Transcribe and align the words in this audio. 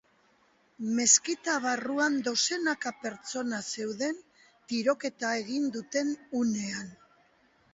Meskita 0.99 1.57
barruan 1.65 2.15
dozenaka 2.27 2.93
pertsona 3.03 3.59
zeuden 3.75 4.19
tiroketa 4.73 5.33
egin 5.43 5.69
duten 5.77 6.11
unean. 6.41 6.91